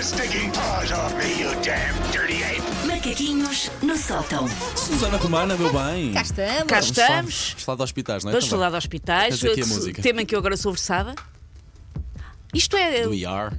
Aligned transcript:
your 0.00 0.06
stinking 0.06 0.50
paws 0.52 0.92
off 0.92 1.14
me, 1.18 1.40
you 1.40 1.50
damn 1.62 1.94
dirty 2.10 2.42
ape! 2.42 2.62
Macaquinhos 2.86 3.70
no 3.82 3.94
sótão. 3.96 4.48
Susana 4.74 5.18
Romana, 5.18 5.56
meu 5.56 5.70
bem. 5.70 6.14
Cá 6.14 6.22
estamos. 6.22 6.62
Cá 6.66 6.80
Vamos 6.80 6.86
estamos. 6.86 7.48
Vamos 7.50 7.62
falar 7.64 7.76
de 7.76 7.82
hospitais, 7.82 8.24
não 8.24 8.30
é? 8.30 8.32
Vamos 8.32 8.44
Também. 8.46 8.58
falar 8.58 8.70
de 8.70 8.76
hospitais. 8.76 9.44
Aqui 9.44 9.62
a 9.62 9.66
música. 9.66 10.02
Tema 10.02 10.22
em 10.22 10.26
que 10.26 10.34
eu 10.34 10.38
agora 10.38 10.56
sou 10.56 10.72
versada. 10.72 11.14
Isto 12.54 12.76
é 12.76 13.02
Do 13.02 13.12
ER. 13.12 13.52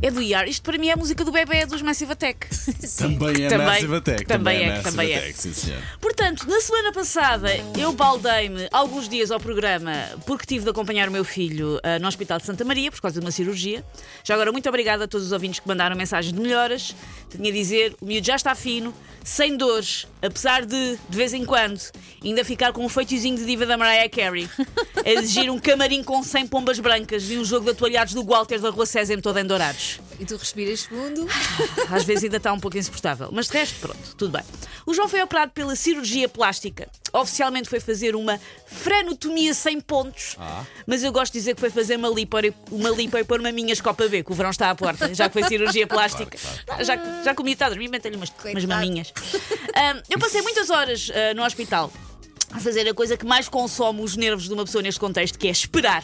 É 0.00 0.10
do 0.10 0.20
IAR. 0.22 0.48
Isto 0.48 0.62
para 0.62 0.78
mim 0.78 0.88
é 0.88 0.92
a 0.92 0.96
música 0.96 1.24
do 1.24 1.32
bebê 1.32 1.66
dos 1.66 1.82
Massive 1.82 2.12
Attack. 2.12 2.46
Também 2.98 3.44
é 3.44 3.48
Também- 3.48 3.66
Massive 3.66 3.96
Attack. 3.96 4.24
também 4.26 4.62
é, 4.62 4.68
Massive 4.68 4.84
também 4.90 5.12
é. 5.12 5.18
Attack, 5.18 5.38
sim, 5.38 5.52
senhor. 5.52 5.82
Portanto, 6.00 6.46
na 6.48 6.60
semana 6.60 6.92
passada 6.92 7.48
eu 7.78 7.92
baldei-me 7.92 8.68
alguns 8.72 9.08
dias 9.08 9.30
ao 9.30 9.40
programa 9.40 9.92
porque 10.26 10.46
tive 10.46 10.64
de 10.64 10.70
acompanhar 10.70 11.08
o 11.08 11.12
meu 11.12 11.24
filho 11.24 11.80
ah, 11.82 11.98
no 11.98 12.06
Hospital 12.08 12.38
de 12.38 12.46
Santa 12.46 12.64
Maria 12.64 12.90
por 12.90 13.00
causa 13.00 13.20
de 13.20 13.26
uma 13.26 13.32
cirurgia. 13.32 13.84
Já 14.24 14.34
agora, 14.34 14.52
muito 14.52 14.68
obrigada 14.68 15.04
a 15.04 15.08
todos 15.08 15.26
os 15.26 15.32
ouvintes 15.32 15.60
que 15.60 15.68
mandaram 15.68 15.96
mensagens 15.96 16.32
de 16.32 16.40
melhoras. 16.40 16.94
Tinha 17.30 17.50
a 17.50 17.52
dizer, 17.52 17.94
o 18.00 18.06
miúdo 18.06 18.26
já 18.26 18.36
está 18.36 18.54
fino, 18.54 18.94
sem 19.24 19.56
dores, 19.56 20.06
apesar 20.22 20.64
de, 20.64 20.98
de 21.08 21.16
vez 21.16 21.34
em 21.34 21.44
quando, 21.44 21.80
ainda 22.24 22.44
ficar 22.44 22.72
com 22.72 22.84
um 22.84 22.88
feitiozinho 22.88 23.36
de 23.36 23.44
diva 23.44 23.66
da 23.66 23.76
Mariah 23.76 24.08
Carey. 24.08 24.48
A 25.04 25.10
exigir 25.10 25.50
um 25.50 25.58
camarim 25.58 26.02
com 26.02 26.22
100 26.22 26.46
pombas 26.46 26.78
brancas 26.80 27.30
e 27.30 27.36
um 27.36 27.44
jogo 27.44 27.66
de 27.66 27.70
atualhados 27.72 28.14
do 28.14 28.24
Walter 28.24 28.58
da 28.60 28.70
Rua 28.70 28.86
César 28.86 29.20
todo 29.20 29.38
em 29.38 29.44
dourados. 29.44 29.87
E 30.18 30.24
tu 30.24 30.36
respiras 30.36 30.84
fundo. 30.84 31.26
Às 31.90 32.04
vezes 32.04 32.24
ainda 32.24 32.36
está 32.38 32.52
um 32.52 32.60
pouco 32.60 32.76
insuportável. 32.76 33.28
Mas 33.32 33.46
de 33.46 33.52
resto, 33.54 33.80
pronto, 33.80 34.16
tudo 34.16 34.32
bem. 34.32 34.42
O 34.86 34.94
João 34.94 35.08
foi 35.08 35.22
operado 35.22 35.52
pela 35.52 35.76
cirurgia 35.76 36.28
plástica. 36.28 36.88
Oficialmente 37.12 37.68
foi 37.68 37.80
fazer 37.80 38.16
uma 38.16 38.40
frenotomia 38.66 39.54
sem 39.54 39.80
pontos. 39.80 40.34
Ah. 40.38 40.64
Mas 40.86 41.02
eu 41.02 41.12
gosto 41.12 41.32
de 41.32 41.38
dizer 41.38 41.54
que 41.54 41.60
foi 41.60 41.70
fazer 41.70 41.96
uma 41.96 42.08
lipo, 42.08 42.36
uma 42.70 42.90
lipo 42.90 43.16
e 43.16 43.24
pôr 43.24 43.40
maminhas 43.40 43.80
Copa 43.80 44.08
B, 44.08 44.22
que 44.22 44.32
o 44.32 44.34
verão 44.34 44.50
está 44.50 44.70
à 44.70 44.74
porta, 44.74 45.14
já 45.14 45.28
que 45.28 45.34
foi 45.34 45.44
cirurgia 45.44 45.86
plástica. 45.86 46.38
Já, 46.80 47.22
já 47.22 47.34
comi, 47.34 47.52
está 47.52 47.66
a 47.66 47.68
dormir, 47.70 47.88
mete-lhe 47.88 48.16
umas, 48.16 48.32
umas 48.44 48.64
maminhas. 48.64 49.12
Eu 50.08 50.18
passei 50.18 50.42
muitas 50.42 50.70
horas 50.70 51.10
ah, 51.14 51.34
no 51.34 51.44
hospital 51.44 51.92
a 52.52 52.60
fazer 52.60 52.88
a 52.88 52.94
coisa 52.94 53.16
que 53.16 53.26
mais 53.26 53.48
consome 53.48 54.00
os 54.00 54.16
nervos 54.16 54.44
de 54.48 54.54
uma 54.54 54.64
pessoa 54.64 54.82
neste 54.82 55.00
contexto, 55.00 55.38
que 55.38 55.48
é 55.48 55.50
esperar. 55.50 56.02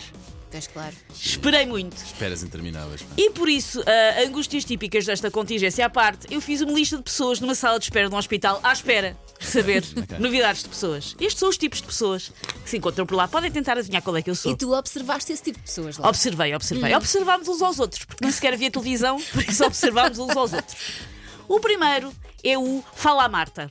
Estás 0.54 0.68
claro. 0.68 0.94
Esperei 1.12 1.66
muito. 1.66 1.96
Esperas 1.96 2.44
intermináveis. 2.44 3.02
pá. 3.02 3.08
E 3.16 3.30
por 3.30 3.48
isso, 3.48 3.82
ah, 3.84 4.22
angústias 4.22 4.64
típicas 4.64 5.04
desta 5.04 5.28
contingência 5.28 5.84
à 5.84 5.90
parte, 5.90 6.32
eu 6.32 6.40
fiz 6.40 6.60
uma 6.60 6.72
lista 6.72 6.96
de 6.96 7.02
pessoas 7.02 7.40
numa 7.40 7.56
sala 7.56 7.76
de 7.76 7.86
espera 7.86 8.08
de 8.08 8.14
um 8.14 8.18
hospital 8.18 8.60
à 8.62 8.72
espera 8.72 9.16
de 9.40 9.46
saber 9.46 9.82
novidades 10.20 10.62
de 10.62 10.68
pessoas. 10.68 11.16
Estes 11.18 11.40
são 11.40 11.48
os 11.48 11.58
tipos 11.58 11.80
de 11.80 11.88
pessoas 11.88 12.30
que 12.62 12.70
se 12.70 12.76
encontram 12.76 13.04
por 13.04 13.16
lá. 13.16 13.26
Podem 13.26 13.50
tentar 13.50 13.76
adivinhar 13.76 14.00
qual 14.00 14.16
é 14.16 14.22
que 14.22 14.30
eu 14.30 14.36
sou. 14.36 14.52
E 14.52 14.56
tu 14.56 14.72
observaste 14.72 15.32
esse 15.32 15.42
tipo 15.42 15.58
de 15.58 15.64
pessoas 15.64 15.98
lá. 15.98 16.08
Observei, 16.08 16.54
observei. 16.54 16.94
Observámos 16.94 17.48
uns 17.48 17.60
aos 17.60 17.80
outros, 17.80 18.04
porque 18.04 18.24
nem 18.24 18.32
sequer 18.32 18.52
havia 18.54 18.70
televisão, 18.70 19.20
por 19.32 19.42
isso 19.42 19.64
observámos 19.64 20.20
uns 20.20 20.36
aos 20.36 20.52
outros. 20.52 20.76
O 21.48 21.58
primeiro 21.58 22.12
é 22.44 22.56
o 22.56 22.80
Fala 22.94 23.24
à 23.24 23.28
Marta. 23.28 23.68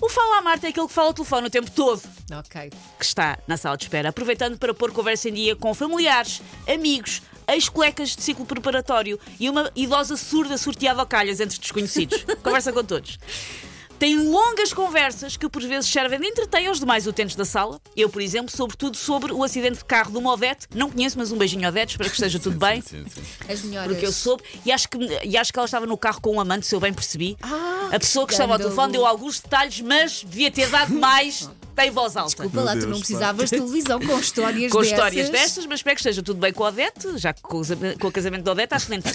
O 0.00 0.08
Fala 0.08 0.38
à 0.38 0.40
Marta 0.42 0.66
é 0.66 0.70
aquele 0.70 0.86
que 0.86 0.92
fala 0.94 1.08
ao 1.08 1.14
telefone 1.14 1.48
o 1.48 1.50
tempo 1.50 1.70
todo 1.70 2.00
Ok. 2.32 2.70
que 2.98 3.04
está 3.04 3.38
na 3.46 3.56
sala 3.56 3.76
de 3.76 3.84
espera, 3.84 4.08
aproveitando 4.08 4.58
para 4.58 4.72
pôr 4.72 4.92
conversa 4.92 5.28
em 5.28 5.34
dia 5.34 5.54
com 5.56 5.74
familiares, 5.74 6.40
amigos, 6.66 7.22
ex-colecas 7.46 8.16
de 8.16 8.22
ciclo 8.22 8.46
preparatório 8.46 9.18
e 9.38 9.50
uma 9.50 9.70
idosa 9.76 10.16
surda 10.16 10.56
sorteada 10.56 11.00
ao 11.00 11.06
calhas 11.06 11.40
entre 11.40 11.58
desconhecidos. 11.58 12.24
Conversa 12.42 12.72
com 12.72 12.82
todos. 12.82 13.18
Tem 14.04 14.18
longas 14.18 14.70
conversas 14.70 15.34
que 15.34 15.48
por 15.48 15.62
vezes 15.62 15.90
servem 15.90 16.20
de 16.20 16.26
entreter 16.26 16.66
aos 16.66 16.78
demais 16.78 17.06
utentes 17.06 17.34
da 17.36 17.44
sala. 17.46 17.80
Eu, 17.96 18.10
por 18.10 18.20
exemplo, 18.20 18.54
sobretudo 18.54 18.98
sobre 18.98 19.32
o 19.32 19.42
acidente 19.42 19.78
de 19.78 19.84
carro 19.86 20.10
de 20.10 20.18
uma 20.18 20.30
Odete. 20.30 20.66
Não 20.74 20.90
conheço, 20.90 21.16
mas 21.16 21.32
um 21.32 21.38
beijinho 21.38 21.66
Odete, 21.66 21.92
espero 21.92 22.10
que 22.10 22.16
esteja 22.16 22.38
tudo 22.38 22.58
bem. 22.60 22.82
Sim, 22.82 23.02
sim. 23.08 23.22
As 23.50 23.62
melhores. 23.62 23.90
Porque 23.90 24.06
eu 24.06 24.12
soube, 24.12 24.42
e 24.62 24.70
acho, 24.70 24.90
que, 24.90 24.98
e 25.24 25.38
acho 25.38 25.50
que 25.50 25.58
ela 25.58 25.64
estava 25.64 25.86
no 25.86 25.96
carro 25.96 26.20
com 26.20 26.36
um 26.36 26.40
amante, 26.40 26.66
se 26.66 26.74
eu 26.74 26.80
bem 26.80 26.92
percebi. 26.92 27.34
Ah, 27.40 27.88
a 27.92 27.98
pessoa 27.98 28.26
que 28.26 28.34
estava 28.34 28.52
ao 28.52 28.58
telefone 28.58 28.92
deu 28.92 29.06
alguns 29.06 29.40
detalhes, 29.40 29.80
mas 29.80 30.22
devia 30.22 30.50
ter 30.50 30.68
dado 30.68 30.92
mais 30.92 31.48
em 31.82 31.90
voz 31.90 32.14
alta. 32.14 32.28
Desculpa 32.28 32.60
lá, 32.60 32.72
tu 32.72 32.80
Deus, 32.80 32.90
não 32.90 32.98
pá. 32.98 32.98
precisavas 32.98 33.48
de 33.48 33.56
televisão 33.56 34.00
com 34.00 34.18
histórias 34.18 34.70
com 34.70 34.80
dessas. 34.80 34.92
histórias 34.92 35.30
destas, 35.30 35.64
mas 35.64 35.78
espero 35.78 35.96
que 35.96 36.00
esteja 36.02 36.22
tudo 36.22 36.38
bem 36.38 36.52
com 36.52 36.62
a 36.62 36.68
Odete, 36.68 37.16
já 37.16 37.32
que 37.32 37.40
com, 37.40 37.62
com 37.98 38.08
o 38.08 38.12
casamento 38.12 38.42
da 38.42 38.52
Odete 38.52 38.74
acho 38.74 38.84
que 38.84 38.90
nem. 38.90 39.00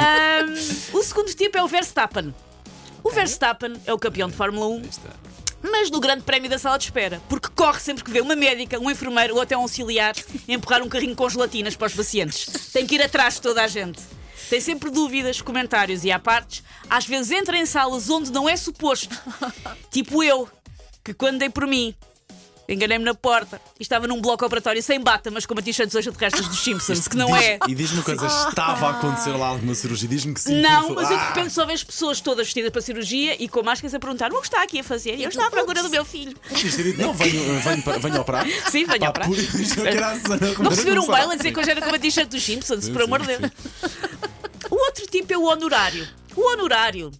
Ahm, 0.00 0.54
o 0.94 1.02
segundo 1.02 1.34
tipo 1.34 1.58
é 1.58 1.62
o 1.62 1.68
Verstappen. 1.68 2.34
O 3.10 3.12
Verstappen 3.12 3.74
é 3.86 3.92
o 3.92 3.98
campeão 3.98 4.28
de 4.28 4.36
Fórmula 4.36 4.66
1, 4.68 4.76
Aí 4.78 4.88
está. 4.88 5.10
mas 5.62 5.90
no 5.90 5.98
grande 6.00 6.22
prémio 6.22 6.48
da 6.48 6.58
sala 6.58 6.78
de 6.78 6.84
espera, 6.84 7.20
porque 7.28 7.48
corre 7.54 7.80
sempre 7.80 8.04
que 8.04 8.10
vê 8.10 8.20
uma 8.20 8.36
médica, 8.36 8.78
um 8.78 8.90
enfermeiro 8.90 9.34
ou 9.34 9.40
até 9.40 9.56
um 9.56 9.62
auxiliar 9.62 10.14
empurrar 10.48 10.82
um 10.82 10.88
carrinho 10.88 11.16
com 11.16 11.28
gelatinas 11.28 11.74
para 11.76 11.88
os 11.88 11.94
pacientes. 11.94 12.46
Tem 12.72 12.86
que 12.86 12.94
ir 12.94 13.02
atrás 13.02 13.34
de 13.34 13.42
toda 13.42 13.62
a 13.62 13.66
gente. 13.66 14.00
Tem 14.48 14.60
sempre 14.60 14.90
dúvidas, 14.90 15.40
comentários 15.40 16.04
e 16.04 16.10
à 16.10 16.18
partes. 16.18 16.62
Às 16.88 17.06
vezes 17.06 17.30
entra 17.30 17.56
em 17.56 17.66
salas 17.66 18.08
onde 18.10 18.32
não 18.32 18.48
é 18.48 18.56
suposto. 18.56 19.16
Tipo 19.90 20.22
eu, 20.24 20.48
que 21.04 21.12
quando 21.14 21.38
dei 21.38 21.50
por 21.50 21.66
mim, 21.66 21.94
enganei-me 22.72 23.04
na 23.04 23.14
porta 23.14 23.60
e 23.78 23.82
estava 23.82 24.06
num 24.06 24.20
bloco 24.20 24.44
operatório 24.44 24.82
sem 24.82 25.00
bata, 25.00 25.30
mas 25.30 25.44
com 25.46 25.54
uma 25.54 25.62
t-shirt 25.62 25.88
dos 25.88 25.96
extraterrestres 25.96 26.48
dos 26.48 26.58
Simpsons, 26.62 27.08
que 27.08 27.16
não 27.16 27.34
é. 27.34 27.58
E 27.68 27.74
diz-me 27.74 27.98
uma 27.98 28.04
coisa: 28.04 28.26
estava 28.48 28.86
a 28.86 28.90
acontecer 28.90 29.30
lá 29.30 29.48
alguma 29.48 29.74
cirurgia? 29.74 30.08
Diz-me 30.08 30.34
que 30.34 30.40
sim. 30.40 30.60
Não, 30.60 30.90
mas 30.94 31.10
eu 31.10 31.16
de 31.16 31.22
favor. 31.22 31.34
repente 31.34 31.52
só 31.52 31.66
vejo 31.66 31.86
pessoas 31.86 32.20
todas 32.20 32.46
vestidas 32.46 32.70
para 32.70 32.80
cirurgia 32.80 33.36
e 33.42 33.48
com 33.48 33.62
máscaras 33.62 33.94
a 33.94 33.98
perguntar: 33.98 34.32
o 34.32 34.40
que 34.40 34.46
está 34.46 34.62
aqui 34.62 34.80
a 34.80 34.84
fazer? 34.84 35.16
E 35.16 35.22
eu 35.22 35.28
estava 35.28 35.48
à 35.48 35.50
procura 35.50 35.82
do 35.82 35.90
meu 35.90 36.04
filho. 36.04 36.36
Ah, 36.50 36.54
dito, 36.54 37.00
Não, 37.00 37.12
venho, 37.14 37.60
venho, 37.60 37.82
para- 37.82 37.98
venho 37.98 38.20
operar. 38.20 38.46
Sim, 38.70 38.84
venho 38.84 39.08
operar. 39.08 39.28
por 39.28 39.38
isso, 39.38 39.76
Não 40.62 40.70
receberam 40.70 41.04
um 41.04 41.08
mail 41.08 41.30
a 41.30 41.36
dizer 41.36 41.52
que 41.52 41.60
hoje 41.60 41.70
era 41.70 41.80
com 41.80 41.88
uma 41.88 41.98
t-shirt 41.98 42.28
dos 42.28 42.42
Simpsons, 42.42 42.84
Sim, 42.84 42.92
por 42.92 43.02
amor 43.02 43.20
de 43.20 43.36
Deus. 43.36 43.52
O 44.70 44.76
outro 44.76 45.06
tipo 45.06 45.32
é 45.32 45.36
o 45.38 45.44
honorário. 45.44 46.06
O 46.36 46.40
honorário. 46.52 47.10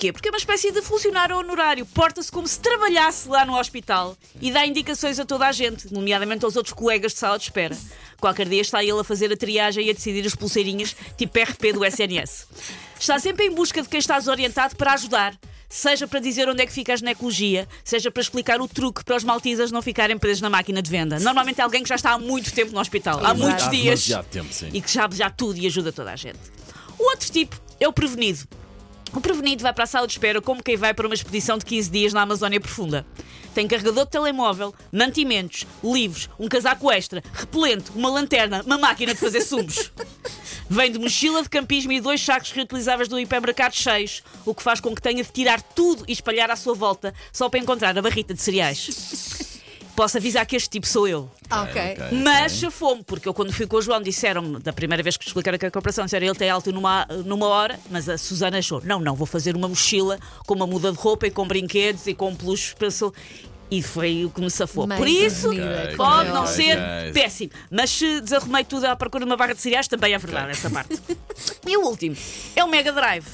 Porquê? 0.00 0.12
Porque 0.14 0.28
é 0.28 0.32
uma 0.32 0.38
espécie 0.38 0.72
de 0.72 0.80
funcionário 0.80 1.36
honorário. 1.36 1.84
Porta-se 1.84 2.32
como 2.32 2.48
se 2.48 2.58
trabalhasse 2.58 3.28
lá 3.28 3.44
no 3.44 3.58
hospital 3.58 4.16
e 4.40 4.50
dá 4.50 4.64
indicações 4.64 5.20
a 5.20 5.26
toda 5.26 5.46
a 5.46 5.52
gente, 5.52 5.92
nomeadamente 5.92 6.42
aos 6.42 6.56
outros 6.56 6.72
colegas 6.72 7.12
de 7.12 7.18
sala 7.18 7.36
de 7.36 7.44
espera. 7.44 7.76
Qualquer 8.18 8.48
dia 8.48 8.62
está 8.62 8.82
ele 8.82 8.98
a 8.98 9.04
fazer 9.04 9.30
a 9.30 9.36
triagem 9.36 9.86
e 9.86 9.90
a 9.90 9.92
decidir 9.92 10.26
as 10.26 10.34
pulseirinhas, 10.34 10.96
tipo 11.18 11.38
RP 11.38 11.74
do 11.74 11.84
SNS. 11.84 12.46
Está 12.98 13.18
sempre 13.18 13.44
em 13.44 13.50
busca 13.50 13.82
de 13.82 13.90
quem 13.90 13.98
está 13.98 14.18
desorientado 14.18 14.74
para 14.74 14.94
ajudar. 14.94 15.38
Seja 15.68 16.08
para 16.08 16.18
dizer 16.18 16.48
onde 16.48 16.62
é 16.62 16.66
que 16.66 16.72
fica 16.72 16.94
a 16.94 16.96
ginecologia, 16.96 17.68
seja 17.84 18.10
para 18.10 18.22
explicar 18.22 18.58
o 18.58 18.66
truque 18.66 19.04
para 19.04 19.16
os 19.16 19.22
maltesas 19.22 19.70
não 19.70 19.82
ficarem 19.82 20.16
presos 20.16 20.40
na 20.40 20.48
máquina 20.48 20.80
de 20.80 20.90
venda. 20.90 21.20
Normalmente 21.20 21.60
é 21.60 21.62
alguém 21.62 21.82
que 21.82 21.88
já 21.90 21.94
está 21.96 22.12
há 22.12 22.18
muito 22.18 22.52
tempo 22.54 22.72
no 22.72 22.80
hospital, 22.80 23.20
há 23.22 23.34
muitos 23.34 23.68
dias 23.68 24.08
tempo, 24.30 24.52
sim. 24.52 24.70
e 24.72 24.80
que 24.80 24.90
sabe 24.90 25.14
já 25.14 25.28
tudo 25.28 25.58
e 25.58 25.66
ajuda 25.66 25.92
toda 25.92 26.10
a 26.10 26.16
gente. 26.16 26.40
O 26.98 27.04
outro 27.04 27.30
tipo 27.30 27.60
é 27.78 27.86
o 27.86 27.92
prevenido. 27.92 28.48
O 29.12 29.20
prevenido 29.20 29.62
vai 29.62 29.72
para 29.72 29.84
a 29.84 29.86
sala 29.86 30.06
de 30.06 30.12
espera 30.12 30.40
como 30.40 30.62
quem 30.62 30.76
vai 30.76 30.94
para 30.94 31.06
uma 31.06 31.14
expedição 31.14 31.58
de 31.58 31.64
15 31.64 31.90
dias 31.90 32.12
na 32.12 32.22
Amazónia 32.22 32.60
Profunda. 32.60 33.04
Tem 33.52 33.66
carregador 33.66 34.04
de 34.04 34.10
telemóvel, 34.12 34.72
mantimentos, 34.92 35.66
livros, 35.82 36.30
um 36.38 36.46
casaco 36.46 36.90
extra, 36.92 37.22
repelente, 37.32 37.90
uma 37.94 38.08
lanterna, 38.08 38.62
uma 38.64 38.78
máquina 38.78 39.12
de 39.12 39.18
fazer 39.18 39.40
sumos. 39.40 39.90
Vem 40.70 40.92
de 40.92 41.00
mochila 41.00 41.42
de 41.42 41.48
campismo 41.48 41.90
e 41.90 42.00
dois 42.00 42.20
sacos 42.20 42.52
reutilizáveis 42.52 43.08
do 43.08 43.18
hipermercado 43.18 43.74
cheios, 43.74 44.22
o 44.46 44.54
que 44.54 44.62
faz 44.62 44.78
com 44.78 44.94
que 44.94 45.02
tenha 45.02 45.24
de 45.24 45.32
tirar 45.32 45.60
tudo 45.60 46.04
e 46.06 46.12
espalhar 46.12 46.48
à 46.48 46.54
sua 46.54 46.74
volta 46.74 47.12
só 47.32 47.48
para 47.48 47.58
encontrar 47.58 47.98
a 47.98 48.02
barrita 48.02 48.32
de 48.32 48.40
cereais. 48.40 49.48
Posso 49.96 50.16
avisar 50.16 50.46
que 50.46 50.56
este 50.56 50.70
tipo 50.70 50.86
sou 50.86 51.06
eu. 51.06 51.30
Ah, 51.48 51.62
ok. 51.62 51.92
ok. 51.92 52.18
Mas 52.22 52.52
chafou-me, 52.52 53.02
porque 53.02 53.28
eu 53.28 53.34
quando 53.34 53.52
fui 53.52 53.66
com 53.66 53.76
o 53.76 53.82
João 53.82 54.00
disseram-me, 54.00 54.58
da 54.60 54.72
primeira 54.72 55.02
vez 55.02 55.16
que 55.16 55.26
explicaram 55.26 55.58
que 55.58 55.66
a 55.66 55.68
operação, 55.68 56.04
disseram 56.04 56.26
ele 56.26 56.34
tem 56.34 56.48
alto 56.48 56.72
numa, 56.72 57.06
numa 57.24 57.46
hora, 57.46 57.78
mas 57.90 58.08
a 58.08 58.16
Susana 58.16 58.58
achou, 58.58 58.80
não, 58.84 59.00
não, 59.00 59.14
vou 59.14 59.26
fazer 59.26 59.56
uma 59.56 59.68
mochila 59.68 60.18
com 60.46 60.54
uma 60.54 60.66
muda 60.66 60.92
de 60.92 60.98
roupa 60.98 61.26
e 61.26 61.30
com 61.30 61.46
brinquedos 61.46 62.06
e 62.06 62.14
com 62.14 62.34
peluches 62.34 62.74
pensou 62.74 63.12
E 63.70 63.82
foi 63.82 64.24
o 64.24 64.30
que 64.30 64.40
me 64.40 64.50
safou. 64.50 64.86
Mãe 64.86 64.98
Por 64.98 65.06
isso, 65.06 65.48
prevenida, 65.48 65.82
Ok, 65.84 65.96
pode 65.96 66.30
como 66.30 66.34
não 66.34 66.44
é 66.44 66.46
ser 66.46 66.78
péssimo. 67.12 67.52
Mas 67.70 67.90
se 67.90 68.20
desarrumei 68.20 68.64
tudo 68.64 68.86
à 68.86 68.96
procura 68.96 69.24
de 69.24 69.30
uma 69.30 69.36
barra 69.36 69.54
de 69.54 69.60
cereais, 69.60 69.86
também 69.86 70.12
é 70.12 70.18
verdade 70.18 70.50
essa 70.50 70.68
parte. 70.70 71.00
E 71.66 71.76
o 71.76 71.86
último 71.86 72.16
é 72.56 72.64
o 72.64 72.68
Mega 72.68 72.92
Drive. 72.92 73.26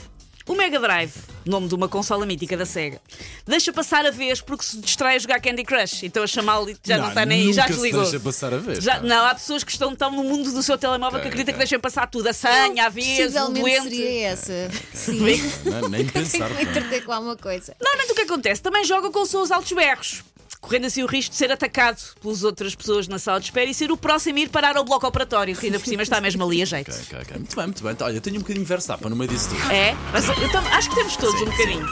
O 0.48 0.54
Mega 0.54 0.78
Drive, 0.78 1.12
nome 1.44 1.66
de 1.66 1.74
uma 1.74 1.88
consola 1.88 2.24
mítica 2.24 2.56
da 2.56 2.64
SEGA, 2.64 3.00
deixa 3.44 3.72
passar 3.72 4.06
a 4.06 4.12
vez 4.12 4.40
porque 4.40 4.64
se 4.64 4.78
distrai 4.78 5.16
a 5.16 5.18
jogar 5.18 5.40
Candy 5.40 5.64
Crush. 5.64 6.04
Então 6.04 6.22
a 6.22 6.26
chamá-lo 6.26 6.72
já 6.84 6.98
não, 6.98 7.08
está 7.08 7.26
nem 7.26 7.48
aí, 7.48 7.52
já 7.52 7.62
nunca 7.62 7.74
se 7.74 7.80
desligou. 7.80 8.02
deixa 8.02 8.20
passar 8.20 8.54
a 8.54 8.58
vez. 8.58 8.84
Já- 8.84 9.00
não, 9.00 9.24
há 9.26 9.34
pessoas 9.34 9.64
que 9.64 9.72
estão 9.72 9.94
tão 9.96 10.10
no 10.12 10.22
mundo 10.22 10.52
do 10.52 10.62
seu 10.62 10.78
telemóvel 10.78 11.20
que 11.20 11.26
acreditam 11.26 11.46
que 11.52 11.56
ok. 11.56 11.64
deixem 11.64 11.80
passar 11.80 12.06
tudo. 12.08 12.28
A 12.28 12.32
senha, 12.32 12.86
a 12.86 12.88
vez, 12.88 13.34
o 13.34 13.48
doente. 13.50 13.82
seria 13.90 14.28
essa. 14.28 14.70
Sim. 14.94 15.18
Não, 15.64 15.88
nem 15.88 16.06
pensar. 16.08 16.48
Tenho 16.48 16.56
que 16.58 16.78
entreter 16.78 17.04
com 17.04 17.12
alguma 17.12 17.36
coisa. 17.36 17.74
Normalmente 17.80 18.12
o 18.12 18.14
que 18.14 18.22
acontece? 18.22 18.62
Também 18.62 18.84
joga 18.84 19.10
com 19.10 19.22
os 19.22 19.28
seus 19.28 19.50
altos 19.50 19.72
berros. 19.72 20.22
Correndo 20.60 20.86
assim 20.86 21.02
o 21.02 21.06
risco 21.06 21.30
de 21.30 21.36
ser 21.36 21.52
atacado 21.52 21.98
pelas 22.20 22.42
outras 22.42 22.74
pessoas 22.74 23.06
na 23.06 23.18
sala 23.18 23.38
de 23.38 23.46
espera 23.46 23.70
e 23.70 23.74
ser 23.74 23.90
o 23.92 23.96
próximo 23.96 24.38
a 24.38 24.40
ir 24.42 24.48
parar 24.48 24.76
ao 24.76 24.84
bloco 24.84 25.06
operatório, 25.06 25.54
que 25.56 25.66
ainda 25.66 25.78
por 25.78 25.86
cima 25.86 26.02
está 26.02 26.20
mesmo 26.20 26.42
ali 26.44 26.62
a 26.62 26.64
jeito. 26.64 26.90
Ok, 26.90 27.00
ok, 27.06 27.18
ok. 27.22 27.36
Muito 27.36 27.56
bem, 27.56 27.64
muito 27.66 27.84
bem. 27.84 27.96
Olha, 28.00 28.14
eu 28.16 28.20
tenho 28.20 28.36
um 28.36 28.40
bocadinho 28.40 28.64
de 28.64 28.68
Verstappen 28.68 29.08
no 29.10 29.16
meio 29.16 29.30
disso 29.30 29.48
tudo. 29.50 29.70
É? 29.72 29.94
Mas 30.12 30.28
eu 30.28 30.50
tam- 30.50 30.66
acho 30.72 30.88
que 30.90 30.94
temos 30.96 31.16
todos 31.16 31.38
Sim, 31.38 31.46
um 31.46 31.50
bocadinho. 31.50 31.86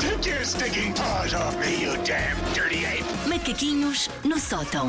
Take 0.00 0.28
your 0.28 0.44
stinking 0.44 0.92
paws 0.94 1.34
off 1.34 1.56
me, 1.58 1.82
you 1.84 1.92
damn 2.04 2.36
dirty 2.54 2.84
ape! 2.84 3.04
Macaquinhos 3.28 4.08
no 4.24 4.38
sótão. 4.38 4.88